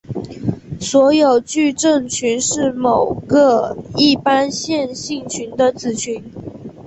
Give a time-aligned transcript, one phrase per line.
[0.79, 6.23] 所有矩阵群是某个一般线性群的子群。